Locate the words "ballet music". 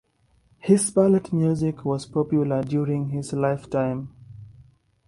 0.89-1.85